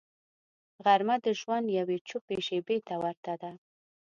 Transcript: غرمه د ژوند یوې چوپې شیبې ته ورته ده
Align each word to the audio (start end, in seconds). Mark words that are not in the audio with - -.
غرمه 0.85 1.15
د 1.25 1.27
ژوند 1.39 1.67
یوې 1.79 1.97
چوپې 2.07 2.37
شیبې 2.47 2.77
ته 2.87 2.93
ورته 3.03 3.33
ده 3.41 3.51